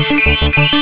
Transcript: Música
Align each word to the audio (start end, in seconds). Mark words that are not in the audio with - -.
Música 0.00 0.79